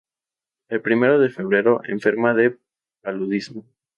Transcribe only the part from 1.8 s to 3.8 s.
enferma de paludismo.